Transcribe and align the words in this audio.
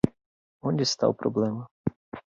Onde 0.69 0.81
está 0.83 1.05
o 1.07 1.17
problema? 1.21 1.63